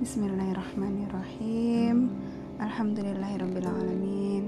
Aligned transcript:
Bismillahirrahmanirrahim. 0.00 2.08
Alhamdulillahirobbilalamin. 2.56 4.44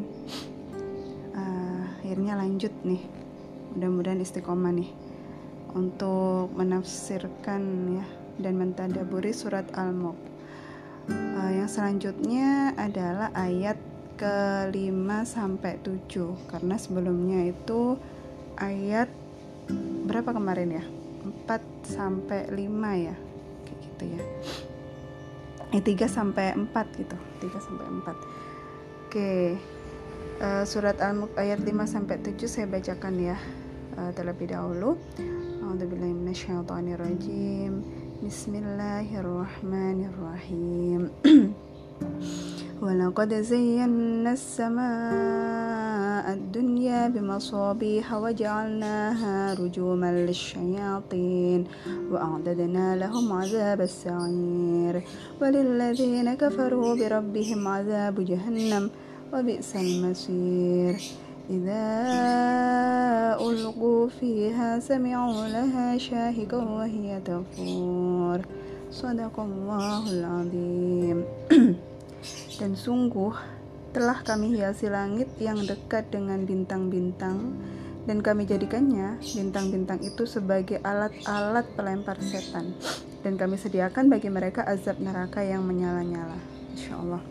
Uh, 1.36 1.36
ah, 1.36 1.84
akhirnya 2.00 2.40
lanjut 2.40 2.72
nih. 2.80 3.04
Mudah-mudahan 3.76 4.24
istiqomah 4.24 4.72
nih 4.72 4.88
untuk 5.76 6.48
menafsirkan 6.56 7.60
ya 8.00 8.08
dan 8.40 8.56
mentadaburi 8.56 9.36
surat 9.36 9.68
Al-Mulk. 9.76 10.16
Uh, 11.12 11.52
yang 11.52 11.68
selanjutnya 11.68 12.72
adalah 12.80 13.36
ayat 13.36 13.76
ke 14.16 14.72
5 14.72 15.28
sampai 15.28 15.76
tujuh. 15.84 16.32
karena 16.48 16.80
sebelumnya 16.80 17.52
itu 17.52 18.00
ayat 18.56 19.12
berapa 20.08 20.32
kemarin 20.32 20.80
ya? 20.80 20.84
Empat 21.20 21.73
sampai 21.84 22.48
5 22.50 23.06
ya 23.06 23.14
kayak 23.64 23.78
gitu 23.80 24.04
ya. 24.16 24.22
Eh 25.74 25.82
3 25.82 26.08
sampai 26.08 26.54
4 26.56 27.00
gitu 27.00 27.16
3 27.44 27.60
sampai 27.60 27.86
4 27.86 28.00
oke 28.00 28.16
okay. 29.10 29.56
uh, 30.42 30.64
surat 30.66 31.00
al-muk 31.02 31.36
ayat 31.36 31.60
5 31.62 31.86
sampai 31.86 32.18
7 32.22 32.48
saya 32.48 32.66
bacakan 32.66 33.20
ya 33.20 33.36
uh, 33.98 34.10
terlebih 34.16 34.48
dahulu. 34.50 34.96
Bismillahirrahmanirrahim. 35.64 37.72
Bismillahirrahmanirrahim 38.24 41.12
Walaqad 42.80 43.36
zayyanna 43.44 44.32
as-samaa 44.32 45.73
الدنيا 46.32 47.08
بمصابيح 47.08 48.14
وجعلناها 48.14 49.54
رجوما 49.54 50.26
للشياطين 50.26 51.64
وأعددنا 52.10 52.96
لهم 52.96 53.32
عذاب 53.32 53.80
السعير 53.80 55.02
وللذين 55.42 56.34
كفروا 56.34 56.94
بربهم 56.94 57.68
عذاب 57.68 58.24
جهنم 58.24 58.90
وبئس 59.32 59.76
المصير. 59.76 61.00
إذا 61.50 61.86
ألقوا 63.40 64.08
فيها 64.08 64.78
سمعوا 64.78 65.48
لها 65.48 65.98
شاهقا 65.98 66.56
وهي 66.56 67.20
تفور. 67.24 68.40
صدق 68.90 69.40
الله 69.40 70.02
العظيم. 70.12 71.24
Dan 72.60 72.72
sungguh 72.78 73.34
telah 73.94 74.26
kami 74.26 74.58
hiasi 74.58 74.90
langit 74.90 75.30
yang 75.38 75.62
dekat 75.62 76.10
dengan 76.10 76.42
bintang-bintang 76.42 77.54
dan 78.10 78.18
kami 78.26 78.42
jadikannya 78.42 79.22
bintang-bintang 79.22 80.02
itu 80.02 80.26
sebagai 80.26 80.82
alat-alat 80.82 81.62
pelempar 81.78 82.18
setan 82.18 82.74
dan 83.22 83.38
kami 83.38 83.54
sediakan 83.54 84.10
bagi 84.10 84.28
mereka 84.34 84.66
azab 84.66 84.98
neraka 84.98 85.46
yang 85.46 85.62
menyala-nyala. 85.62 86.36
Insya 86.74 86.98
Allah. 86.98 87.22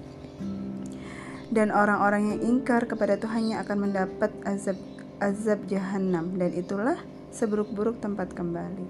Dan 1.53 1.69
orang-orang 1.69 2.33
yang 2.33 2.39
ingkar 2.55 2.87
kepada 2.87 3.19
Tuhannya 3.19 3.59
akan 3.59 3.77
mendapat 3.77 4.31
azab 4.47 4.79
azab 5.19 5.67
jahanam 5.67 6.31
dan 6.39 6.49
itulah 6.55 6.97
seburuk-buruk 7.35 7.99
tempat 7.99 8.31
kembali. 8.31 8.87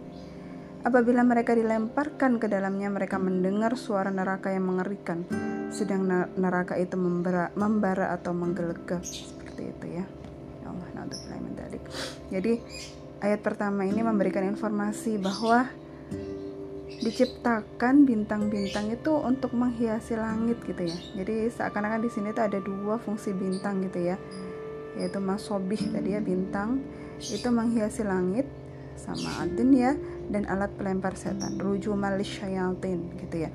Apabila 0.83 1.23
mereka 1.23 1.55
dilemparkan 1.55 2.43
ke 2.43 2.51
dalamnya, 2.51 2.91
mereka 2.91 3.15
mendengar 3.15 3.79
suara 3.79 4.11
neraka 4.11 4.51
yang 4.51 4.67
mengerikan 4.67 5.23
sedang 5.71 6.03
neraka 6.35 6.75
itu 6.75 6.99
membara, 6.99 7.55
membara 7.55 8.11
atau 8.11 8.35
menggelegak 8.35 8.99
seperti 8.99 9.71
itu 9.71 9.85
ya. 10.03 10.05
Ya 10.59 10.67
Allah, 10.67 10.87
Jadi 12.27 12.59
ayat 13.23 13.39
pertama 13.39 13.87
ini 13.87 14.03
memberikan 14.03 14.43
informasi 14.43 15.15
bahwa 15.23 15.71
diciptakan 16.99 18.03
bintang-bintang 18.03 18.91
itu 18.91 19.11
untuk 19.15 19.55
menghiasi 19.55 20.19
langit 20.19 20.59
gitu 20.67 20.83
ya. 20.83 20.99
Jadi 21.23 21.47
seakan-akan 21.47 22.03
di 22.03 22.11
sini 22.11 22.35
tuh 22.35 22.43
ada 22.43 22.59
dua 22.59 22.99
fungsi 22.99 23.31
bintang 23.31 23.87
gitu 23.87 24.03
ya. 24.03 24.19
Yaitu 24.99 25.23
masobih 25.23 25.79
tadi 25.79 26.11
ya 26.11 26.19
bintang 26.19 26.83
itu 27.23 27.47
menghiasi 27.47 28.03
langit 28.03 28.45
sama 28.93 29.41
adin 29.41 29.73
ya 29.73 29.91
dan 30.29 30.47
alat 30.47 30.71
pelempar 30.75 31.17
setan 31.17 31.59
rujumal 31.59 32.15
syayatin 32.21 33.11
gitu 33.19 33.47
ya 33.47 33.49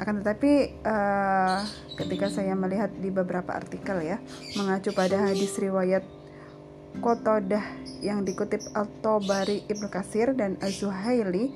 akan 0.00 0.24
tetapi 0.24 0.80
uh, 0.80 1.60
ketika 2.00 2.32
saya 2.32 2.56
melihat 2.56 2.88
di 2.96 3.12
beberapa 3.12 3.52
artikel 3.52 4.00
ya 4.00 4.16
mengacu 4.56 4.96
pada 4.96 5.28
hadis 5.28 5.52
riwayat 5.60 6.00
Kotodah 6.98 7.62
yang 8.02 8.26
dikutip 8.26 8.58
Al-Tabari 8.74 9.62
Ibnu 9.70 9.86
Kasir 9.86 10.34
dan 10.34 10.58
Az-Zuhaili 10.58 11.54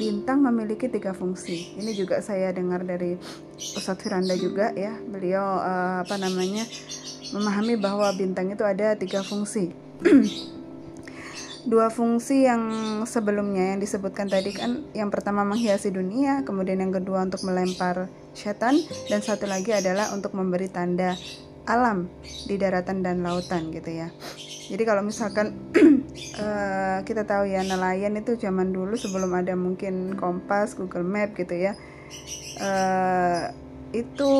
bintang 0.00 0.40
memiliki 0.40 0.88
tiga 0.88 1.12
fungsi. 1.12 1.76
Ini 1.76 1.92
juga 1.92 2.18
saya 2.24 2.48
dengar 2.50 2.82
dari 2.82 3.14
Ustadz 3.54 4.00
Firanda 4.00 4.34
juga 4.34 4.72
ya. 4.72 4.96
Beliau 4.98 5.60
uh, 5.60 6.00
apa 6.02 6.16
namanya 6.16 6.64
memahami 7.30 7.76
bahwa 7.76 8.08
bintang 8.16 8.50
itu 8.50 8.64
ada 8.64 8.96
tiga 8.96 9.20
fungsi. 9.20 9.70
dua 11.66 11.92
fungsi 11.92 12.48
yang 12.48 12.62
sebelumnya 13.04 13.74
yang 13.74 13.80
disebutkan 13.82 14.30
tadi 14.30 14.54
kan 14.54 14.86
yang 14.96 15.12
pertama 15.12 15.44
menghiasi 15.44 15.92
dunia 15.92 16.46
kemudian 16.46 16.80
yang 16.80 16.94
kedua 16.94 17.26
untuk 17.26 17.44
melempar 17.44 18.08
setan 18.32 18.80
dan 19.10 19.20
satu 19.20 19.44
lagi 19.44 19.74
adalah 19.74 20.14
untuk 20.16 20.32
memberi 20.32 20.70
tanda 20.72 21.18
alam 21.68 22.08
di 22.48 22.56
daratan 22.56 23.04
dan 23.04 23.20
lautan 23.22 23.70
gitu 23.70 23.92
ya. 23.92 24.08
Jadi 24.70 24.82
kalau 24.86 25.02
misalkan 25.02 25.54
uh, 26.40 26.98
kita 27.08 27.26
tahu 27.26 27.50
ya 27.50 27.62
nelayan 27.66 28.16
itu 28.16 28.38
zaman 28.38 28.70
dulu 28.70 28.94
sebelum 28.94 29.34
ada 29.34 29.54
mungkin 29.58 30.14
kompas 30.14 30.78
Google 30.78 31.04
Map 31.04 31.34
gitu 31.34 31.54
ya 31.58 31.74
uh, 32.62 33.50
itu 33.90 34.32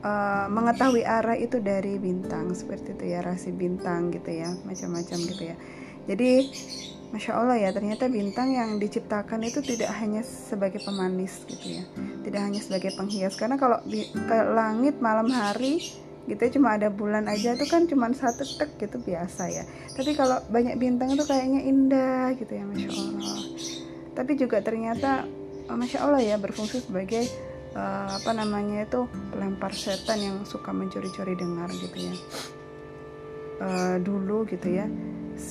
uh, 0.00 0.46
mengetahui 0.48 1.04
arah 1.04 1.36
itu 1.36 1.60
dari 1.60 2.00
bintang 2.00 2.52
seperti 2.56 2.96
itu 2.96 3.04
ya 3.12 3.20
rasi 3.20 3.52
bintang 3.52 4.08
gitu 4.12 4.32
ya 4.32 4.48
macam-macam 4.64 5.18
gitu 5.28 5.42
ya 5.52 5.56
jadi 6.04 6.52
Masya 7.14 7.30
Allah 7.30 7.56
ya 7.62 7.70
ternyata 7.70 8.10
bintang 8.10 8.50
yang 8.50 8.82
diciptakan 8.82 9.46
itu 9.46 9.62
tidak 9.62 9.94
hanya 10.02 10.26
sebagai 10.26 10.82
pemanis 10.82 11.46
gitu 11.46 11.78
ya. 11.78 11.86
Tidak 12.26 12.40
hanya 12.42 12.58
sebagai 12.58 12.90
penghias. 12.98 13.38
Karena 13.38 13.54
kalau 13.54 13.78
di, 13.86 14.10
ke 14.10 14.38
langit 14.50 14.98
malam 14.98 15.30
hari 15.30 15.78
gitu 16.26 16.40
ya, 16.42 16.50
cuma 16.50 16.74
ada 16.74 16.90
bulan 16.90 17.30
aja 17.30 17.54
tuh 17.54 17.70
kan 17.70 17.86
cuma 17.86 18.10
satu 18.10 18.42
tek 18.58 18.74
gitu 18.82 18.98
biasa 18.98 19.46
ya. 19.46 19.62
Tapi 19.94 20.18
kalau 20.18 20.42
banyak 20.50 20.74
bintang 20.74 21.14
itu 21.14 21.22
kayaknya 21.22 21.62
indah 21.62 22.34
gitu 22.34 22.50
ya 22.50 22.66
Masya 22.66 22.90
Allah. 22.90 23.38
Tapi 24.18 24.32
juga 24.34 24.58
ternyata 24.58 25.22
oh, 25.70 25.78
Masya 25.78 25.98
Allah 26.02 26.18
ya 26.18 26.34
berfungsi 26.34 26.82
sebagai 26.82 27.30
uh, 27.78 28.10
apa 28.10 28.34
namanya 28.34 28.90
itu 28.90 29.06
pelempar 29.30 29.70
setan 29.70 30.18
yang 30.18 30.36
suka 30.42 30.74
mencuri-curi 30.74 31.38
dengar 31.38 31.70
gitu 31.70 32.10
ya. 32.10 32.14
Uh, 33.62 34.02
Dulu 34.02 34.50
gitu 34.50 34.66
ya 34.66 34.90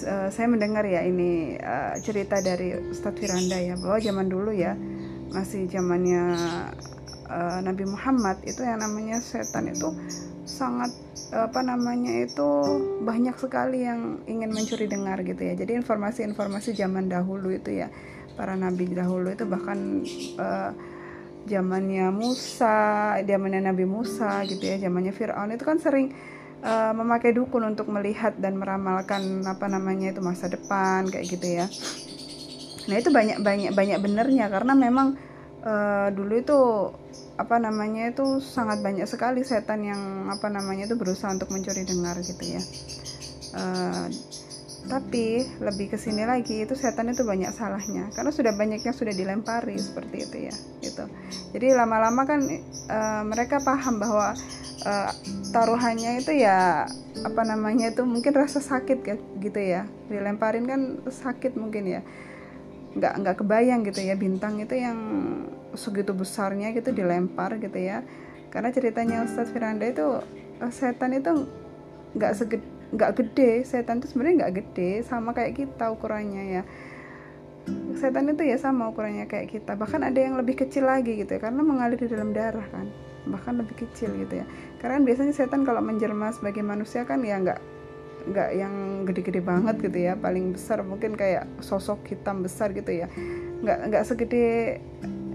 uh, 0.08 0.30
saya 0.32 0.48
mendengar 0.50 0.84
ya 0.88 1.04
ini 1.04 1.56
uh, 1.60 1.96
cerita 2.00 2.40
dari 2.40 2.76
Ustadz 2.90 3.20
Firanda 3.20 3.58
ya 3.60 3.76
bahwa 3.80 3.98
zaman 4.00 4.28
dulu 4.28 4.52
ya 4.52 4.76
masih 5.34 5.68
zamannya 5.68 6.24
uh, 7.28 7.60
Nabi 7.62 7.84
Muhammad 7.88 8.42
itu 8.48 8.62
yang 8.64 8.80
namanya 8.80 9.20
setan 9.20 9.72
itu 9.72 9.92
sangat 10.44 10.92
apa 11.34 11.66
namanya 11.66 12.30
itu 12.30 12.50
banyak 13.02 13.34
sekali 13.42 13.82
yang 13.90 14.22
ingin 14.30 14.54
mencuri 14.54 14.86
dengar 14.86 15.18
gitu 15.26 15.42
ya. 15.42 15.58
Jadi 15.58 15.82
informasi-informasi 15.82 16.78
zaman 16.78 17.10
dahulu 17.10 17.50
itu 17.50 17.74
ya 17.74 17.90
para 18.38 18.54
nabi 18.54 18.90
dahulu 18.94 19.34
itu 19.34 19.46
bahkan 19.46 20.06
uh, 20.38 20.72
zamannya 21.44 22.08
Musa 22.10 23.20
zamannya 23.20 23.62
Nabi 23.68 23.86
Musa 23.86 24.48
gitu 24.48 24.64
ya 24.64 24.80
zamannya 24.80 25.12
Fir'aun 25.12 25.52
itu 25.52 25.64
kan 25.68 25.78
sering 25.78 26.16
uh, 26.64 26.92
memakai 26.96 27.36
dukun 27.36 27.76
untuk 27.76 27.92
melihat 27.92 28.34
dan 28.40 28.56
meramalkan 28.56 29.44
apa 29.44 29.68
namanya 29.68 30.16
itu 30.16 30.24
masa 30.24 30.48
depan 30.48 31.06
kayak 31.12 31.26
gitu 31.28 31.48
ya. 31.60 31.68
Nah 32.88 32.96
itu 33.00 33.10
banyak 33.12 33.38
banyak 33.44 33.72
banyak 33.76 34.00
benernya 34.00 34.48
karena 34.48 34.74
memang 34.74 35.20
uh, 35.62 36.08
dulu 36.10 36.34
itu 36.40 36.60
apa 37.36 37.58
namanya 37.58 38.14
itu 38.14 38.40
sangat 38.40 38.80
banyak 38.80 39.06
sekali 39.10 39.42
setan 39.44 39.84
yang 39.84 40.32
apa 40.32 40.48
namanya 40.48 40.88
itu 40.88 40.96
berusaha 40.96 41.34
untuk 41.34 41.52
mencuri 41.52 41.84
dengar 41.84 42.16
gitu 42.24 42.44
ya. 42.44 42.62
Uh, 43.54 44.08
tapi 44.84 45.48
lebih 45.64 45.96
ke 45.96 45.98
sini 45.98 46.28
lagi 46.28 46.68
itu 46.68 46.76
setan 46.76 47.08
itu 47.08 47.24
banyak 47.24 47.56
salahnya 47.56 48.12
karena 48.12 48.32
sudah 48.36 48.52
banyak 48.52 48.84
yang 48.84 48.96
sudah 48.96 49.16
dilempari 49.16 49.80
seperti 49.80 50.28
itu 50.28 50.38
ya 50.52 50.56
gitu 50.84 51.08
jadi 51.56 51.80
lama-lama 51.80 52.28
kan 52.28 52.44
uh, 52.92 53.24
mereka 53.24 53.64
paham 53.64 54.04
bahwa 54.04 54.36
uh, 54.84 55.12
taruhannya 55.52 56.20
itu 56.20 56.32
ya 56.36 56.88
apa 57.24 57.42
namanya 57.44 57.92
itu 57.92 58.04
mungkin 58.04 58.36
rasa 58.36 58.60
sakit 58.60 59.00
gitu 59.40 59.60
ya. 59.60 59.88
Dilemparin 60.12 60.68
kan 60.68 60.82
sakit 61.08 61.56
mungkin 61.56 61.84
ya. 61.88 62.02
Nggak 62.94 63.14
nggak 63.24 63.36
kebayang 63.42 63.82
gitu 63.88 64.00
ya 64.06 64.16
bintang 64.20 64.62
itu 64.62 64.76
yang 64.78 64.98
segitu 65.74 66.14
besarnya 66.14 66.76
gitu 66.76 66.94
dilempar 66.94 67.58
gitu 67.58 67.80
ya. 67.80 68.06
Karena 68.54 68.70
ceritanya 68.70 69.26
Ustadz 69.26 69.50
Firanda 69.50 69.90
itu 69.90 70.22
eh, 70.62 70.72
setan 70.72 71.18
itu 71.18 71.50
nggak 72.14 72.34
segede 72.38 72.68
nggak 72.94 73.12
gede. 73.18 73.52
Setan 73.66 73.98
itu 74.04 74.14
sebenarnya 74.14 74.46
nggak 74.46 74.56
gede 74.62 74.92
sama 75.08 75.34
kayak 75.34 75.58
kita 75.58 75.90
ukurannya 75.90 76.62
ya. 76.62 76.64
Setan 77.98 78.30
itu 78.30 78.44
ya 78.44 78.60
sama 78.60 78.92
ukurannya 78.92 79.26
kayak 79.26 79.50
kita. 79.50 79.74
Bahkan 79.74 80.06
ada 80.06 80.20
yang 80.20 80.38
lebih 80.38 80.60
kecil 80.60 80.86
lagi 80.86 81.18
gitu 81.18 81.40
ya 81.40 81.42
karena 81.42 81.64
mengalir 81.66 81.98
di 81.98 82.12
dalam 82.12 82.36
darah 82.36 82.68
kan 82.70 83.13
bahkan 83.28 83.60
lebih 83.60 83.88
kecil 83.88 84.12
gitu 84.20 84.44
ya. 84.44 84.46
Karena 84.80 85.00
kan 85.00 85.04
biasanya 85.08 85.34
setan 85.36 85.62
kalau 85.64 85.80
menjelma 85.80 86.32
sebagai 86.36 86.64
manusia 86.66 87.08
kan 87.08 87.24
ya 87.24 87.40
nggak 87.40 87.60
nggak 88.24 88.50
yang 88.56 89.04
gede-gede 89.08 89.42
banget 89.44 89.76
gitu 89.84 90.00
ya. 90.00 90.14
Paling 90.16 90.56
besar 90.56 90.84
mungkin 90.84 91.16
kayak 91.16 91.48
sosok 91.64 92.04
hitam 92.08 92.44
besar 92.44 92.72
gitu 92.76 92.92
ya. 92.92 93.08
Nggak 93.64 93.80
nggak 93.92 94.04
segede 94.08 94.80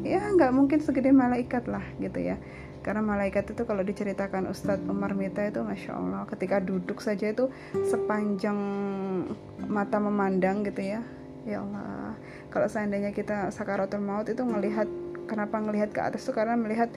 ya 0.07 0.23
nggak 0.23 0.53
mungkin 0.55 0.79
segede 0.81 1.13
malaikat 1.13 1.69
lah 1.69 1.85
gitu 2.01 2.21
ya. 2.21 2.37
Karena 2.79 3.05
malaikat 3.05 3.53
itu 3.53 3.69
kalau 3.69 3.85
diceritakan 3.85 4.49
Ustadz 4.49 4.87
Umar 4.89 5.13
Mita 5.13 5.45
itu 5.45 5.61
Masya 5.61 5.93
Allah 5.93 6.25
ketika 6.31 6.63
duduk 6.63 7.05
saja 7.05 7.29
itu 7.29 7.51
sepanjang 7.85 8.57
mata 9.69 9.99
memandang 10.01 10.65
gitu 10.65 10.97
ya. 10.97 11.01
Ya 11.45 11.65
Allah. 11.65 12.17
Kalau 12.49 12.69
seandainya 12.69 13.13
kita 13.13 13.53
sakaratul 13.53 14.01
maut 14.01 14.29
itu 14.29 14.41
melihat 14.45 14.89
kenapa 15.29 15.61
ngelihat 15.61 15.93
ke 15.93 16.01
atas 16.01 16.25
itu 16.25 16.33
karena 16.33 16.57
melihat 16.57 16.89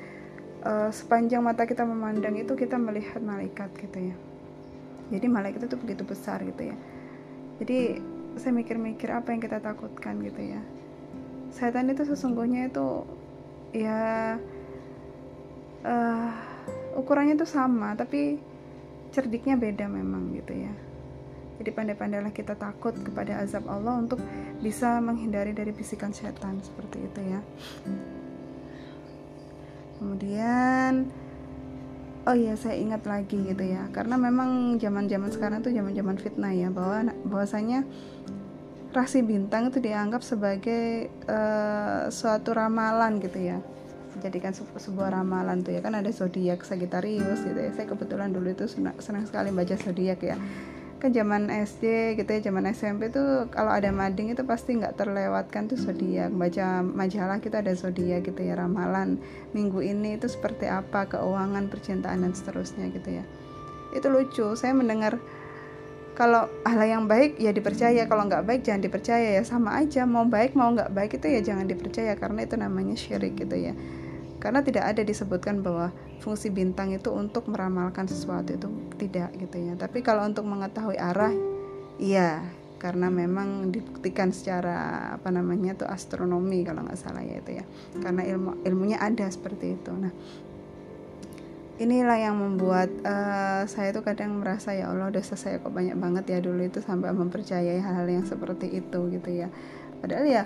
uh, 0.65 0.89
sepanjang 0.93 1.41
mata 1.41 1.65
kita 1.65 1.85
memandang 1.85 2.37
itu 2.37 2.53
kita 2.53 2.77
melihat 2.77 3.21
malaikat 3.21 3.69
gitu 3.77 4.13
ya. 4.13 4.15
Jadi 5.11 5.27
malaikat 5.27 5.67
itu 5.67 5.75
begitu 5.75 6.03
besar 6.07 6.41
gitu 6.45 6.71
ya. 6.71 6.77
Jadi 7.61 7.99
saya 8.39 8.55
mikir-mikir 8.55 9.11
apa 9.11 9.35
yang 9.35 9.41
kita 9.43 9.59
takutkan 9.59 10.23
gitu 10.23 10.41
ya. 10.55 10.61
Setan 11.51 11.91
itu 11.91 12.07
sesungguhnya 12.07 12.71
itu 12.71 13.03
ya 13.75 14.39
uh, 15.83 16.31
ukurannya 16.95 17.35
itu 17.35 17.47
sama 17.47 17.95
tapi 17.95 18.39
cerdiknya 19.11 19.59
beda 19.59 19.91
memang 19.91 20.31
gitu 20.31 20.55
ya. 20.55 20.71
Jadi 21.61 21.69
pandai-pandailah 21.77 22.33
kita 22.33 22.57
takut 22.57 22.95
kepada 22.97 23.37
azab 23.43 23.69
Allah 23.69 24.01
untuk 24.01 24.17
bisa 24.63 24.97
menghindari 24.97 25.53
dari 25.53 25.69
bisikan 25.69 26.09
setan 26.09 26.57
seperti 26.63 27.05
itu 27.05 27.21
ya. 27.21 27.39
Kemudian 30.01 31.13
oh 32.25 32.33
iya 32.33 32.57
saya 32.57 32.81
ingat 32.81 33.05
lagi 33.05 33.37
gitu 33.37 33.61
ya. 33.61 33.85
Karena 33.93 34.17
memang 34.17 34.81
zaman-zaman 34.81 35.29
sekarang 35.29 35.61
tuh 35.61 35.69
zaman-zaman 35.69 36.17
fitnah 36.17 36.49
ya 36.49 36.73
bahwa 36.73 37.13
bahwasanya 37.21 37.85
rasi 38.97 39.21
bintang 39.21 39.69
itu 39.69 39.77
dianggap 39.77 40.25
sebagai 40.25 41.13
uh, 41.29 42.09
suatu 42.09 42.57
ramalan 42.57 43.21
gitu 43.21 43.37
ya. 43.37 43.61
Jadikan 44.25 44.57
sebuah 44.57 45.21
ramalan 45.21 45.61
tuh 45.61 45.77
ya. 45.77 45.85
Kan 45.85 45.93
ada 45.93 46.09
zodiak 46.09 46.65
Sagittarius 46.65 47.45
gitu 47.45 47.61
ya. 47.61 47.69
Saya 47.69 47.85
kebetulan 47.85 48.33
dulu 48.33 48.57
itu 48.57 48.65
senang, 48.65 48.97
senang 48.97 49.29
sekali 49.29 49.53
baca 49.53 49.77
zodiak 49.77 50.17
ya 50.25 50.41
kan 51.01 51.09
zaman 51.09 51.49
SD 51.49 52.13
gitu 52.13 52.29
ya 52.29 52.39
zaman 52.45 52.69
SMP 52.69 53.09
tuh 53.09 53.49
kalau 53.49 53.73
ada 53.73 53.89
mading 53.89 54.37
itu 54.37 54.45
pasti 54.45 54.77
nggak 54.77 55.01
terlewatkan 55.01 55.65
tuh 55.65 55.73
zodiak. 55.73 56.29
Baca 56.29 56.85
majalah 56.85 57.41
kita 57.41 57.65
ada 57.65 57.73
zodiak 57.73 58.29
gitu 58.29 58.37
ya 58.45 58.53
ramalan 58.53 59.17
minggu 59.57 59.81
ini 59.81 60.21
itu 60.21 60.29
seperti 60.29 60.69
apa 60.69 61.09
keuangan 61.09 61.73
percintaan 61.73 62.21
dan 62.21 62.37
seterusnya 62.37 62.93
gitu 62.93 63.17
ya. 63.17 63.25
Itu 63.97 64.13
lucu 64.13 64.53
saya 64.53 64.77
mendengar 64.77 65.17
kalau 66.13 66.45
hal 66.69 66.81
yang 66.85 67.09
baik 67.09 67.41
ya 67.41 67.49
dipercaya 67.49 68.05
kalau 68.05 68.29
nggak 68.29 68.45
baik 68.45 68.61
jangan 68.61 68.85
dipercaya 68.85 69.41
ya. 69.41 69.41
Sama 69.41 69.81
aja 69.81 70.05
mau 70.05 70.29
baik 70.29 70.53
mau 70.53 70.69
nggak 70.69 70.93
baik 70.93 71.17
itu 71.17 71.33
ya 71.33 71.41
jangan 71.41 71.65
dipercaya 71.65 72.13
karena 72.13 72.45
itu 72.45 72.55
namanya 72.61 72.93
syirik 72.93 73.41
gitu 73.41 73.57
ya 73.57 73.73
karena 74.41 74.65
tidak 74.65 74.89
ada 74.89 75.05
disebutkan 75.05 75.61
bahwa 75.61 75.93
fungsi 76.17 76.49
bintang 76.49 76.89
itu 76.89 77.13
untuk 77.13 77.45
meramalkan 77.45 78.09
sesuatu 78.09 78.57
itu 78.57 78.67
tidak 78.97 79.29
gitu 79.37 79.57
ya. 79.61 79.77
Tapi 79.77 80.01
kalau 80.01 80.25
untuk 80.25 80.49
mengetahui 80.49 80.97
arah 80.97 81.31
iya. 82.01 82.41
Karena 82.81 83.13
memang 83.13 83.69
dibuktikan 83.69 84.33
secara 84.33 85.13
apa 85.13 85.29
namanya 85.29 85.77
tuh 85.77 85.85
astronomi 85.85 86.65
kalau 86.65 86.81
nggak 86.81 86.97
salah 86.97 87.21
ya 87.21 87.37
itu 87.37 87.61
ya. 87.61 87.65
Karena 88.01 88.25
ilmu 88.25 88.65
ilmunya 88.65 88.97
ada 88.97 89.29
seperti 89.29 89.77
itu. 89.77 89.93
Nah 89.93 90.09
inilah 91.77 92.17
yang 92.17 92.41
membuat 92.41 92.89
uh, 93.05 93.69
saya 93.69 93.93
tuh 93.93 94.01
kadang 94.01 94.41
merasa 94.41 94.73
ya 94.73 94.89
Allah 94.89 95.13
dosa 95.13 95.37
saya 95.37 95.61
kok 95.61 95.69
banyak 95.69 95.93
banget 95.93 96.25
ya 96.33 96.37
dulu 96.41 96.65
itu 96.65 96.81
sampai 96.81 97.13
mempercayai 97.13 97.77
hal-hal 97.81 98.09
yang 98.09 98.25
seperti 98.25 98.73
itu 98.73 98.99
gitu 99.13 99.29
ya. 99.29 99.53
Padahal 100.01 100.25
ya 100.25 100.43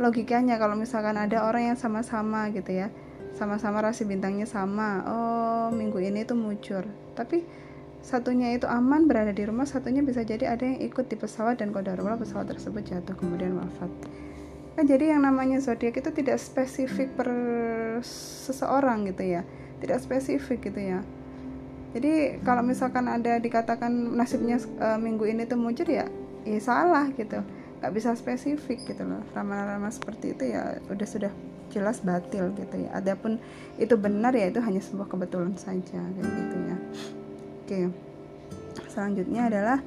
logikanya 0.00 0.56
kalau 0.56 0.78
misalkan 0.78 1.18
ada 1.20 1.44
orang 1.44 1.72
yang 1.72 1.78
sama-sama 1.78 2.48
gitu 2.54 2.72
ya. 2.72 2.88
Sama-sama 3.36 3.80
rasi 3.80 4.04
bintangnya 4.04 4.48
sama. 4.48 5.04
Oh 5.08 5.68
minggu 5.72 6.00
ini 6.00 6.24
tuh 6.24 6.36
muncul. 6.36 6.84
Tapi 7.12 7.44
satunya 8.02 8.52
itu 8.56 8.66
aman 8.66 9.06
berada 9.06 9.30
di 9.30 9.44
rumah 9.46 9.68
satunya 9.68 10.02
bisa 10.02 10.24
jadi 10.26 10.52
ada 10.52 10.64
yang 10.64 10.80
ikut 10.82 11.06
di 11.06 11.16
pesawat 11.16 11.62
dan 11.62 11.70
kodarullah 11.70 12.18
pesawat 12.18 12.50
tersebut 12.50 12.82
jatuh 12.88 13.16
kemudian 13.16 13.56
wafat. 13.56 13.90
Kan 14.72 14.84
jadi 14.88 15.16
yang 15.16 15.28
namanya 15.28 15.60
zodiak 15.60 16.00
itu 16.00 16.10
tidak 16.12 16.40
spesifik 16.40 17.12
per 17.12 17.28
seseorang 18.46 19.04
gitu 19.08 19.40
ya. 19.40 19.42
Tidak 19.80 19.98
spesifik 20.00 20.72
gitu 20.72 20.80
ya. 20.80 21.00
Jadi 21.92 22.40
kalau 22.40 22.64
misalkan 22.64 23.04
ada 23.04 23.36
dikatakan 23.36 23.92
nasibnya 24.16 24.56
uh, 24.80 24.96
minggu 24.96 25.28
ini 25.28 25.44
tuh 25.44 25.60
muncul 25.60 25.84
ya 25.84 26.08
ya 26.42 26.58
salah 26.58 27.06
gitu 27.14 27.44
nggak 27.82 27.98
bisa 27.98 28.14
spesifik 28.14 28.86
gitu 28.86 29.02
loh. 29.02 29.26
Ramalan-ramalan 29.34 29.90
seperti 29.90 30.38
itu 30.38 30.54
ya 30.54 30.78
udah 30.86 31.08
sudah 31.10 31.34
jelas 31.74 31.98
batil 31.98 32.54
gitu 32.54 32.86
ya. 32.86 32.94
Adapun 32.94 33.42
itu 33.74 33.98
benar 33.98 34.30
ya 34.38 34.46
itu 34.54 34.62
hanya 34.62 34.78
sebuah 34.78 35.10
kebetulan 35.10 35.58
saja 35.58 35.98
kayak 35.98 36.30
gitu 36.30 36.56
ya. 36.62 36.76
Oke. 37.66 37.80
Selanjutnya 38.86 39.50
adalah 39.50 39.78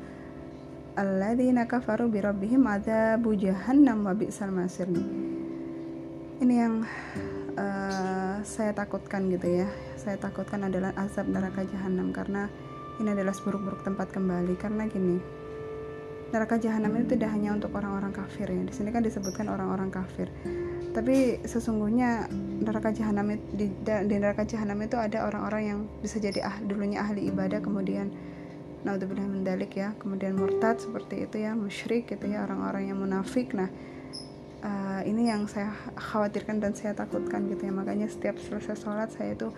alladzina 1.00 1.64
kafaru 1.72 2.12
bi 2.12 2.20
rabbihim 2.20 2.68
adzabu 2.68 3.32
jahannam 3.40 4.04
wa 4.04 4.12
bi'sal 4.12 4.52
masir. 4.52 4.92
Ini 6.44 6.52
yang 6.52 6.84
uh, 7.56 8.44
saya 8.44 8.76
takutkan 8.76 9.32
gitu 9.32 9.64
ya. 9.64 9.72
Saya 9.96 10.20
takutkan 10.20 10.68
adalah 10.68 10.92
azab 11.00 11.32
neraka 11.32 11.64
jahanam 11.64 12.12
karena 12.12 12.52
ini 13.00 13.08
adalah 13.08 13.32
seburuk-buruk 13.32 13.88
tempat 13.88 14.12
kembali. 14.12 14.60
Karena 14.60 14.84
gini 14.92 15.45
neraka 16.36 16.60
jahanam 16.60 16.92
itu 17.00 17.16
tidak 17.16 17.32
hanya 17.32 17.56
untuk 17.56 17.72
orang-orang 17.72 18.12
kafir 18.12 18.52
ya. 18.52 18.60
Di 18.68 18.74
sini 18.76 18.92
kan 18.92 19.00
disebutkan 19.00 19.48
orang-orang 19.48 19.88
kafir. 19.88 20.28
Tapi 20.92 21.40
sesungguhnya 21.48 22.28
neraka 22.60 22.92
jahanam 22.92 23.40
di, 23.56 23.72
di 23.88 24.16
neraka 24.20 24.44
jahanam 24.44 24.84
itu 24.84 25.00
ada 25.00 25.24
orang-orang 25.24 25.64
yang 25.64 25.80
bisa 26.04 26.20
jadi 26.20 26.44
ah, 26.44 26.60
dulunya 26.60 27.00
ahli 27.00 27.32
ibadah 27.32 27.64
kemudian 27.64 28.12
naudzubillah 28.84 29.26
mendalik 29.26 29.80
ya, 29.80 29.96
kemudian 29.98 30.38
murtad 30.38 30.78
seperti 30.78 31.26
itu 31.26 31.42
ya, 31.42 31.58
musyrik 31.58 32.06
gitu 32.06 32.30
ya, 32.30 32.46
orang-orang 32.46 32.92
yang 32.94 33.02
munafik. 33.02 33.56
Nah, 33.58 33.72
uh, 34.62 35.02
ini 35.02 35.34
yang 35.34 35.50
saya 35.50 35.74
khawatirkan 35.98 36.62
dan 36.62 36.78
saya 36.78 36.94
takutkan 36.94 37.50
gitu 37.50 37.66
ya. 37.66 37.74
Makanya 37.74 38.06
setiap 38.12 38.38
selesai 38.38 38.78
sholat 38.78 39.10
saya 39.10 39.34
itu 39.34 39.50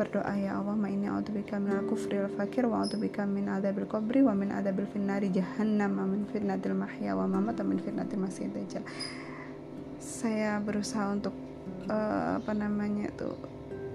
berdoa 0.00 0.32
ya 0.40 0.56
Allah 0.56 0.72
ma 0.72 0.88
inni 0.88 1.04
a'udzubika 1.12 1.60
minal 1.60 1.84
kufri 1.84 2.16
wal 2.16 2.32
fakir 2.32 2.64
wa 2.64 2.80
a'udzubika 2.80 3.28
min 3.28 3.52
adzabil 3.52 3.84
qabri 3.84 4.24
wa 4.24 4.32
min 4.32 4.48
adzabil 4.48 4.88
finnari 4.88 5.28
jahannam 5.28 6.00
wa 6.00 6.08
min 6.08 6.24
fitnatil 6.32 6.72
mahya 6.72 7.12
wa 7.12 7.28
mamat 7.28 7.60
wa 7.60 7.68
min 7.68 7.78
fitnatil 7.84 8.16
masih 8.16 8.48
dajjal. 8.48 8.80
Saya 10.00 10.56
berusaha 10.64 11.12
untuk 11.12 11.36
uh, 11.92 12.40
apa 12.40 12.52
namanya 12.56 13.12
tuh 13.12 13.36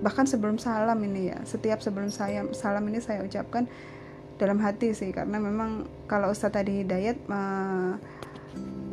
bahkan 0.05 0.29
sebelum 0.29 0.61
salam 0.61 1.01
ini 1.01 1.33
ya 1.33 1.41
setiap 1.41 1.81
sebelum 1.81 2.13
saya 2.13 2.45
salam 2.53 2.85
ini 2.85 3.01
saya 3.01 3.25
ucapkan 3.25 3.65
dalam 4.37 4.61
hati 4.61 4.93
sih 4.93 5.09
karena 5.09 5.41
memang 5.41 5.89
kalau 6.05 6.29
Ustadz 6.29 6.61
tadi 6.61 6.85
Hidayat 6.85 7.17
uh, 7.31 7.97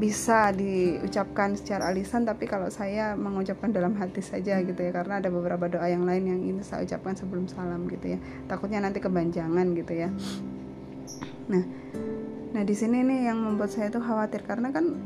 bisa 0.02 0.50
diucapkan 0.50 1.54
secara 1.54 1.94
lisan 1.94 2.26
tapi 2.26 2.50
kalau 2.50 2.66
saya 2.74 3.14
mengucapkan 3.14 3.70
dalam 3.70 3.94
hati 3.94 4.18
saja 4.18 4.58
gitu 4.58 4.82
ya 4.82 4.90
karena 4.90 5.22
ada 5.22 5.30
beberapa 5.30 5.70
doa 5.70 5.86
yang 5.86 6.02
lain 6.02 6.26
yang 6.26 6.40
ini 6.42 6.58
saya 6.66 6.82
ucapkan 6.82 7.14
sebelum 7.14 7.46
salam 7.46 7.86
gitu 7.86 8.18
ya. 8.18 8.18
Takutnya 8.50 8.82
nanti 8.82 8.98
kebanjangan 8.98 9.78
gitu 9.78 9.94
ya. 9.94 10.10
Nah 11.46 11.62
nah 12.50 12.66
di 12.66 12.74
sini 12.74 13.06
nih 13.06 13.30
yang 13.30 13.38
membuat 13.46 13.70
saya 13.70 13.94
tuh 13.94 14.02
khawatir 14.02 14.42
karena 14.42 14.74
kan 14.74 14.98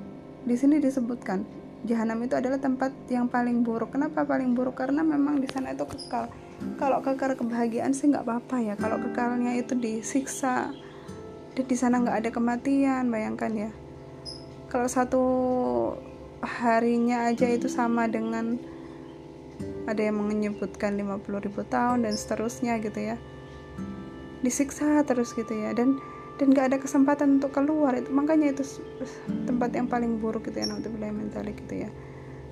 di 0.49 0.57
sini 0.57 0.81
disebutkan 0.81 1.45
jahanam 1.85 2.25
itu 2.25 2.33
adalah 2.33 2.57
tempat 2.57 2.97
yang 3.13 3.29
paling 3.29 3.69
buruk. 3.69 3.93
Kenapa 3.93 4.25
paling 4.25 4.57
buruk? 4.57 4.81
Karena 4.81 5.05
memang 5.05 5.45
di 5.45 5.49
sana 5.53 5.77
itu 5.77 5.85
kekal. 5.85 6.33
Kalau 6.81 7.05
kekal 7.05 7.37
kebahagiaan 7.37 7.93
sih 7.93 8.09
nggak 8.09 8.25
apa-apa 8.25 8.65
ya. 8.65 8.75
Kalau 8.81 8.97
kekalnya 8.97 9.61
itu 9.61 9.77
disiksa 9.77 10.73
di 11.53 11.77
sana 11.77 12.01
nggak 12.01 12.17
ada 12.25 12.31
kematian 12.33 13.13
bayangkan 13.13 13.53
ya 13.53 13.71
kalau 14.67 14.89
satu 14.91 15.25
harinya 16.43 17.31
aja 17.31 17.47
itu 17.51 17.67
sama 17.67 18.11
dengan 18.11 18.59
ada 19.87 20.03
yang 20.03 20.19
menyebutkan 20.19 20.99
50 20.99 21.47
ribu 21.47 21.63
tahun 21.67 22.05
dan 22.05 22.15
seterusnya 22.19 22.83
gitu 22.83 23.15
ya. 23.15 23.17
Disiksa 24.43 25.03
terus 25.07 25.33
gitu 25.33 25.55
ya. 25.55 25.73
Dan 25.73 25.99
dan 26.37 26.53
gak 26.53 26.75
ada 26.75 26.79
kesempatan 26.83 27.41
untuk 27.41 27.55
keluar. 27.55 27.97
Itu 27.97 28.13
makanya 28.13 28.53
itu 28.53 28.63
tempat 29.49 29.73
yang 29.73 29.89
paling 29.89 30.21
buruk 30.21 30.51
gitu 30.51 30.61
ya 30.61 30.67
nanti 30.69 30.91
mentalik 30.93 31.57
gitu 31.65 31.87
ya. 31.87 31.91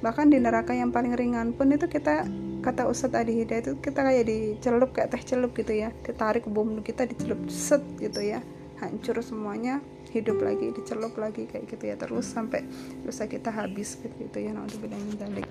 Bahkan 0.01 0.33
di 0.33 0.39
neraka 0.41 0.73
yang 0.73 0.95
paling 0.95 1.13
ringan 1.13 1.53
pun 1.53 1.73
itu 1.75 1.91
kita 1.91 2.25
kata 2.65 2.89
Ustadz 2.89 3.21
Adi 3.21 3.45
Hidayat 3.45 3.69
itu 3.69 3.77
kita 3.77 4.01
kayak 4.01 4.25
dicelup 4.25 4.91
kayak 4.97 5.13
teh 5.13 5.23
celup 5.23 5.53
gitu 5.53 5.75
ya. 5.75 5.93
Ditarik 6.01 6.49
bom 6.49 6.81
kita 6.81 7.05
dicelup 7.05 7.45
set 7.53 7.85
gitu 8.01 8.25
ya. 8.25 8.41
Hancur 8.81 9.21
semuanya 9.21 9.85
hidup 10.15 10.39
lagi 10.39 10.71
dicelup 10.71 11.19
lagi 11.19 11.51
kayak 11.51 11.67
gitu 11.67 11.85
ya. 11.91 11.99
Terus 11.99 12.31
sampai 12.31 12.63
dosa 13.03 13.27
kita 13.27 13.51
habis 13.51 13.99
gitu 13.99 14.39
ya 14.39 14.55
nah 14.55 14.63
untuk 14.63 14.87
dalik 14.87 15.45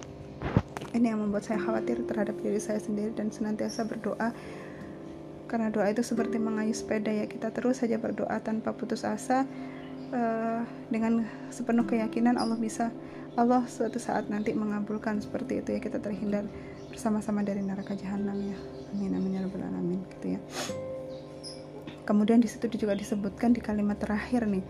ini 0.94 1.10
yang 1.10 1.20
membuat 1.20 1.44
saya 1.50 1.60
khawatir 1.60 2.06
terhadap 2.06 2.38
diri 2.40 2.62
saya 2.62 2.78
sendiri 2.78 3.12
dan 3.18 3.34
senantiasa 3.34 3.84
berdoa. 3.90 4.32
Karena 5.50 5.70
doa 5.70 5.90
itu 5.90 6.02
seperti 6.02 6.42
mengayuh 6.42 6.74
sepeda 6.74 7.14
ya 7.14 7.30
kita 7.30 7.54
terus 7.54 7.82
saja 7.82 8.02
berdoa 8.02 8.42
tanpa 8.42 8.74
putus 8.74 9.06
asa 9.06 9.46
uh, 10.10 10.62
dengan 10.90 11.26
sepenuh 11.54 11.86
keyakinan 11.86 12.42
Allah 12.42 12.58
bisa 12.58 12.90
Allah 13.38 13.66
suatu 13.70 14.02
saat 14.02 14.30
nanti 14.30 14.54
mengabulkan 14.54 15.22
seperti 15.22 15.62
itu 15.62 15.78
ya 15.78 15.80
kita 15.82 16.02
terhindar 16.02 16.46
bersama-sama 16.90 17.46
dari 17.46 17.62
neraka 17.62 17.94
jahanam 17.94 18.38
ya. 18.38 18.58
Amin 18.94 19.14
amin 19.14 19.38
ya 19.38 19.42
rabbal 19.46 19.66
alamin 19.66 20.02
gitu 20.18 20.38
ya 20.38 20.42
kemudian 22.04 22.40
di 22.40 22.48
situ 22.52 22.68
juga 22.72 22.94
disebutkan 22.96 23.56
di 23.56 23.62
kalimat 23.64 24.00
terakhir 24.00 24.48
nih 24.48 24.64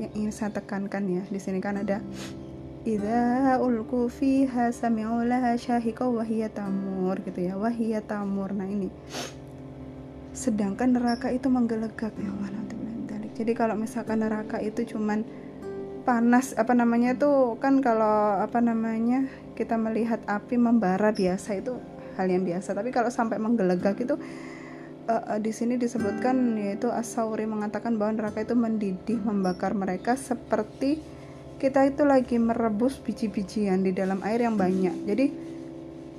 yang 0.00 0.10
ingin 0.16 0.32
saya 0.32 0.50
tekankan 0.54 1.04
ya 1.06 1.22
di 1.28 1.38
sini 1.38 1.58
kan 1.62 1.80
ada 1.80 2.02
Idza 2.82 3.62
ulku 3.62 4.10
fiha 4.10 4.74
sami'u 4.74 5.22
laha 5.22 5.54
syahiqa 5.54 6.02
tamur 6.50 7.14
gitu 7.22 7.46
ya 7.46 7.54
wa 7.54 7.70
tamur. 8.02 8.50
Nah 8.50 8.66
ini. 8.66 8.90
Sedangkan 10.34 10.98
neraka 10.98 11.30
itu 11.30 11.46
menggelegak 11.46 12.10
ya 12.18 12.34
jadi 13.32 13.52
kalau 13.56 13.74
misalkan 13.74 14.20
neraka 14.20 14.60
itu 14.60 14.84
cuman 14.94 15.24
panas 16.04 16.52
apa 16.58 16.76
namanya 16.76 17.16
tuh 17.16 17.56
kan 17.56 17.80
kalau 17.80 18.38
apa 18.42 18.60
namanya 18.60 19.24
kita 19.56 19.78
melihat 19.80 20.20
api 20.28 20.58
membara 20.60 21.10
biasa 21.10 21.58
itu 21.58 21.80
hal 22.20 22.28
yang 22.28 22.44
biasa. 22.44 22.76
Tapi 22.76 22.92
kalau 22.92 23.08
sampai 23.08 23.40
menggelegak 23.40 23.96
itu 24.04 24.20
uh, 25.08 25.38
di 25.38 25.50
sini 25.50 25.74
disebutkan 25.78 26.58
yaitu 26.58 26.90
Asauri 26.90 27.46
mengatakan 27.48 27.98
bahwa 27.98 28.22
neraka 28.22 28.42
itu 28.42 28.54
mendidih 28.54 29.18
membakar 29.22 29.74
mereka 29.74 30.14
seperti 30.14 31.02
kita 31.62 31.86
itu 31.86 32.02
lagi 32.02 32.42
merebus 32.42 32.98
biji-bijian 32.98 33.86
di 33.86 33.94
dalam 33.94 34.18
air 34.26 34.42
yang 34.42 34.58
banyak. 34.58 35.06
Jadi 35.06 35.26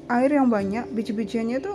air 0.07 0.31
yang 0.31 0.47
banyak 0.47 0.87
biji-bijiannya 0.91 1.57
itu 1.59 1.73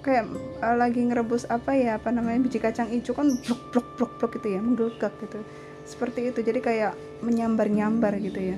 kayak 0.00 0.24
uh, 0.64 0.76
lagi 0.76 1.04
ngerebus 1.04 1.44
apa 1.52 1.76
ya 1.76 2.00
apa 2.00 2.08
namanya 2.08 2.40
biji 2.48 2.62
kacang 2.62 2.88
hijau 2.88 3.12
kan 3.12 3.28
blok 3.44 3.60
blok 3.74 3.88
blok 4.00 4.12
blok 4.16 4.30
gitu 4.40 4.56
ya 4.56 4.60
menggelegak 4.64 5.12
gitu. 5.20 5.44
Seperti 5.84 6.32
itu 6.32 6.40
jadi 6.44 6.60
kayak 6.60 6.92
menyambar 7.24 7.68
nyambar 7.68 8.16
gitu 8.20 8.40
ya. 8.40 8.56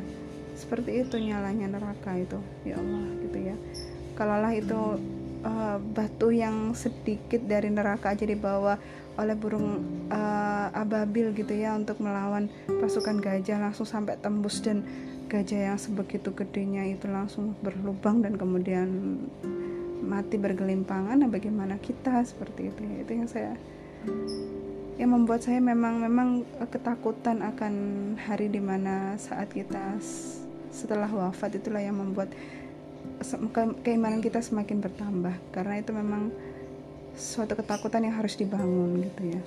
Seperti 0.55 1.07
itu 1.07 1.17
nyalanya 1.19 1.75
neraka 1.75 2.15
itu 2.15 2.39
ya 2.63 2.79
Allah 2.79 3.07
gitu 3.27 3.39
ya. 3.39 3.57
Kalaulah 4.15 4.53
itu 4.55 4.79
uh, 5.45 5.77
batu 5.81 6.33
yang 6.33 6.73
sedikit 6.77 7.43
dari 7.45 7.69
neraka 7.73 8.13
aja 8.13 8.25
dibawa 8.25 8.77
oleh 9.19 9.37
burung 9.37 9.85
uh, 10.09 10.69
ababil 10.73 11.35
gitu 11.37 11.53
ya 11.53 11.77
untuk 11.77 12.01
melawan 12.01 12.49
pasukan 12.67 13.21
gajah. 13.21 13.61
Langsung 13.61 13.89
sampai 13.89 14.17
tembus 14.21 14.65
dan 14.65 14.85
gajah 15.31 15.75
yang 15.75 15.79
sebegitu 15.79 16.33
gedenya 16.35 16.89
itu 16.89 17.07
langsung 17.07 17.55
berlubang 17.61 18.25
dan 18.25 18.35
kemudian 18.41 18.89
mati 20.01 20.41
bergelimpangan. 20.41 21.21
Nah 21.21 21.31
bagaimana 21.31 21.77
kita? 21.79 22.25
Seperti 22.25 22.73
itu 22.73 22.81
ya. 22.83 22.97
Itu 23.05 23.13
yang 23.13 23.29
saya 23.29 23.53
yang 25.01 25.17
membuat 25.17 25.41
saya 25.41 25.65
memang 25.65 26.05
memang 26.05 26.45
ketakutan 26.69 27.41
akan 27.41 27.75
hari 28.21 28.53
di 28.53 28.61
mana 28.61 29.17
saat 29.17 29.49
kita 29.49 29.97
setelah 30.69 31.09
wafat 31.09 31.57
itulah 31.57 31.81
yang 31.81 31.97
membuat 31.97 32.29
keimanan 33.85 34.25
kita 34.25 34.41
semakin 34.41 34.81
bertambah. 34.81 35.35
Karena 35.53 35.81
itu 35.81 35.93
memang 35.93 36.33
suatu 37.17 37.53
ketakutan 37.53 38.05
yang 38.05 38.17
harus 38.17 38.35
dibangun 38.37 39.05
gitu 39.05 39.37
ya. 39.37 39.41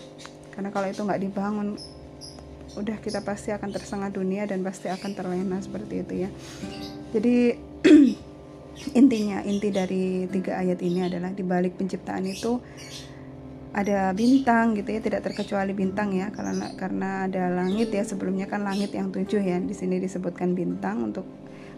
Karena 0.53 0.69
kalau 0.69 0.87
itu 0.89 1.01
nggak 1.01 1.21
dibangun 1.21 1.77
udah 2.73 2.97
kita 3.01 3.21
pasti 3.21 3.53
akan 3.53 3.69
tersengah 3.69 4.09
dunia 4.09 4.49
dan 4.49 4.65
pasti 4.65 4.89
akan 4.89 5.11
terlena 5.13 5.57
seperti 5.61 6.05
itu 6.05 6.13
ya. 6.25 6.29
Jadi 7.13 7.35
intinya 8.99 9.45
inti 9.45 9.69
dari 9.69 10.25
tiga 10.29 10.57
ayat 10.57 10.81
ini 10.81 11.05
adalah 11.05 11.29
di 11.33 11.45
balik 11.45 11.77
penciptaan 11.77 12.25
itu 12.25 12.57
ada 13.73 14.13
bintang 14.13 14.77
gitu 14.77 14.93
ya 14.93 15.01
tidak 15.01 15.25
terkecuali 15.25 15.73
bintang 15.73 16.13
ya. 16.13 16.29
Karena 16.29 16.73
karena 16.77 17.09
ada 17.29 17.49
langit 17.53 17.93
ya 17.93 18.05
sebelumnya 18.05 18.45
kan 18.49 18.65
langit 18.65 18.93
yang 18.93 19.09
tujuh 19.09 19.41
ya. 19.41 19.57
Di 19.61 19.73
sini 19.73 19.97
disebutkan 20.01 20.53
bintang 20.53 21.13
untuk 21.13 21.25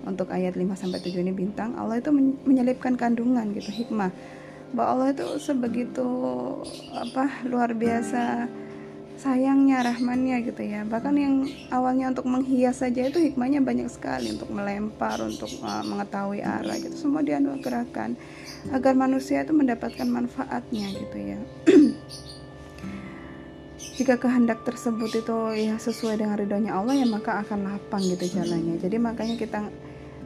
untuk 0.06 0.30
ayat 0.30 0.54
5 0.54 0.78
sampai 0.78 1.02
7 1.02 1.22
ini 1.22 1.34
bintang 1.34 1.74
Allah 1.76 2.00
itu 2.00 2.14
menyelipkan 2.46 2.96
kandungan 2.96 3.52
gitu 3.58 3.74
hikmah. 3.74 4.14
Bahwa 4.72 4.88
Allah 4.94 5.08
itu 5.14 5.26
sebegitu 5.42 6.08
apa 6.94 7.46
luar 7.46 7.74
biasa 7.74 8.50
sayangnya 9.16 9.82
rahmannya 9.84 10.44
gitu 10.44 10.62
ya. 10.64 10.84
Bahkan 10.84 11.16
yang 11.16 11.36
awalnya 11.72 12.12
untuk 12.12 12.28
menghias 12.28 12.84
saja 12.84 13.08
itu 13.08 13.20
hikmahnya 13.20 13.64
banyak 13.64 13.88
sekali 13.88 14.36
untuk 14.36 14.52
melempar 14.52 15.20
untuk 15.24 15.50
uh, 15.64 15.84
mengetahui 15.84 16.44
arah 16.44 16.78
gitu. 16.80 16.96
Semua 16.96 17.24
dianugerahkan 17.24 18.16
agar 18.72 18.94
manusia 18.94 19.44
itu 19.44 19.54
mendapatkan 19.56 20.08
manfaatnya 20.08 20.88
gitu 20.94 21.18
ya. 21.18 21.40
Jika 23.96 24.20
kehendak 24.20 24.68
tersebut 24.68 25.24
itu 25.24 25.38
ya 25.56 25.80
sesuai 25.80 26.20
dengan 26.20 26.36
ridhonya 26.36 26.76
Allah 26.76 27.00
ya 27.00 27.08
maka 27.08 27.40
akan 27.48 27.72
lapang 27.72 28.04
gitu 28.04 28.28
jalannya. 28.28 28.76
Jadi 28.76 29.00
makanya 29.00 29.36
kita 29.40 29.72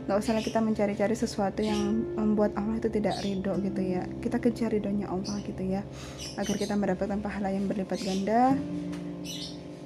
nggak 0.10 0.26
usah 0.26 0.42
kita 0.42 0.58
mencari-cari 0.58 1.14
sesuatu 1.14 1.62
yang 1.62 2.02
membuat 2.18 2.58
Allah 2.58 2.82
itu 2.82 2.90
tidak 2.90 3.22
ridho 3.22 3.54
gitu 3.62 3.78
ya. 3.78 4.02
Kita 4.18 4.42
kejar 4.42 4.74
ridhonya 4.74 5.06
Allah 5.06 5.38
gitu 5.46 5.62
ya. 5.62 5.86
Agar 6.34 6.58
kita 6.58 6.74
mendapatkan 6.74 7.22
pahala 7.22 7.54
yang 7.54 7.70
berlipat 7.70 8.02
ganda 8.02 8.58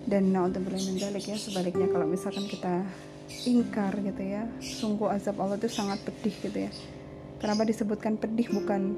dan 0.07 0.23
untuk 0.31 0.63
mendalik 0.63 1.27
ya. 1.27 1.35
Sebaliknya 1.35 1.91
kalau 1.91 2.07
misalkan 2.07 2.47
kita 2.47 2.87
ingkar 3.43 3.99
gitu 3.99 4.23
ya 4.23 4.47
sungguh 4.63 5.11
azab 5.11 5.43
Allah 5.43 5.59
itu 5.59 5.67
sangat 5.67 5.99
pedih 6.07 6.31
gitu 6.39 6.71
ya. 6.71 6.71
Kenapa 7.43 7.67
disebutkan 7.67 8.15
pedih 8.15 8.47
bukan 8.47 8.95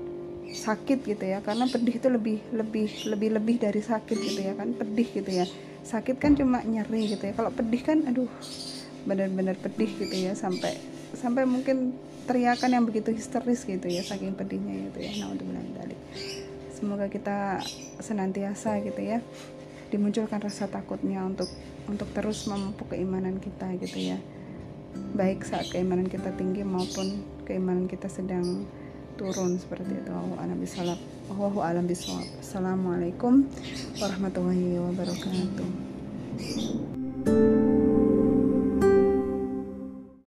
sakit 0.53 1.10
gitu 1.10 1.25
ya? 1.25 1.41
Karena 1.41 1.65
pedih 1.65 2.05
itu 2.05 2.05
lebih 2.05 2.38
lebih 2.53 3.10
lebih 3.10 3.29
lebih 3.41 3.55
dari 3.65 3.82
sakit 3.82 4.17
gitu 4.22 4.46
ya 4.46 4.53
kan? 4.53 4.77
Pedih 4.77 5.10
gitu 5.10 5.32
ya. 5.41 5.50
Sakit 5.82 6.22
kan 6.22 6.38
cuma 6.38 6.62
nyeri 6.62 7.17
gitu 7.17 7.25
ya. 7.25 7.34
Kalau 7.34 7.50
pedih 7.50 7.82
kan 7.82 8.05
aduh 8.05 8.29
benar-benar 9.10 9.58
pedih 9.58 9.89
gitu 9.89 10.13
ya. 10.22 10.38
Sampai 10.38 10.94
sampai 11.14 11.46
mungkin 11.46 11.94
teriakan 12.26 12.74
yang 12.74 12.86
begitu 12.90 13.14
histeris 13.14 13.68
gitu 13.70 13.86
ya 13.86 14.02
saking 14.02 14.34
pedihnya 14.34 14.90
itu 14.90 15.00
ya 15.06 15.12
nah 15.22 15.36
untuk 15.36 15.46
balik 15.78 16.00
semoga 16.74 17.06
kita 17.06 17.62
senantiasa 18.02 18.82
gitu 18.82 19.02
ya 19.06 19.22
dimunculkan 19.94 20.42
rasa 20.42 20.66
takutnya 20.66 21.22
untuk 21.22 21.48
untuk 21.86 22.10
terus 22.14 22.50
memupuk 22.50 22.92
keimanan 22.94 23.38
kita 23.38 23.70
gitu 23.78 24.14
ya. 24.14 24.18
Baik 25.16 25.44
saat 25.46 25.70
keimanan 25.72 26.08
kita 26.08 26.32
tinggi 26.36 26.64
maupun 26.64 27.24
keimanan 27.46 27.86
kita 27.86 28.10
sedang 28.10 28.66
turun 29.16 29.60
seperti 29.60 29.96
itu. 29.96 30.12
Allahu 30.12 30.36
alam 30.40 30.58
bisalab 30.60 31.00
Allahu 31.32 31.60
alam 31.64 31.88
bisawab 31.88 32.28
Assalamualaikum 32.44 33.48
warahmatullahi 34.00 34.76
wabarakatuh 34.78 35.68